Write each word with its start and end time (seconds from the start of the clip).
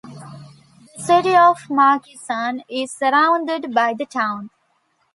The 0.97 1.03
city 1.03 1.35
of 1.35 1.67
Markesan 1.69 2.63
is 2.67 2.91
surrounded 2.91 3.71
by 3.71 3.93
the 3.93 4.07
town. 4.07 4.49